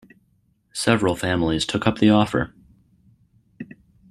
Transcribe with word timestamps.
Several 0.73 1.15
families 1.15 1.63
took 1.63 1.85
up 1.85 1.99
the 1.99 2.09
offer. 2.09 2.55